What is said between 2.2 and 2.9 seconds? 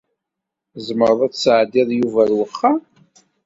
ar wexxam?